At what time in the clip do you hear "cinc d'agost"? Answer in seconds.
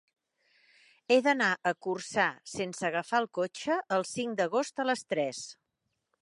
4.15-4.83